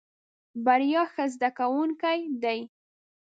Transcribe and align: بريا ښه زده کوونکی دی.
بريا 0.65 1.03
ښه 1.13 1.25
زده 1.33 1.49
کوونکی 1.59 2.19
دی. 2.43 2.59